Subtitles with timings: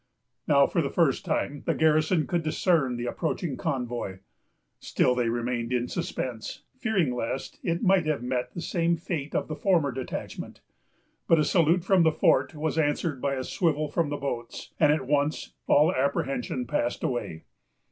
[0.47, 4.21] Now, for the first time, the garrison could discern the approaching convoy.
[4.79, 9.55] Still they remained in suspense, fearing lest it might have met the fate of the
[9.55, 10.59] former detachment;
[11.27, 14.91] but a salute from the fort was answered by a swivel from the boats, and
[14.91, 17.43] at once all apprehension passed away.